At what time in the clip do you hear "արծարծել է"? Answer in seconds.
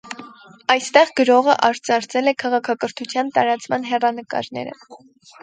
1.67-2.33